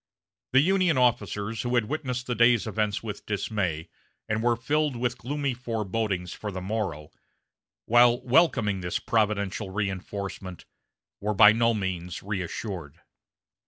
[0.53, 3.87] The Union officers who had witnessed the day's events with dismay,
[4.27, 7.11] and were filled with gloomy forebodings for the morrow,
[7.85, 10.65] while welcoming this providential reinforcement,
[11.19, 12.99] were by no means reassured.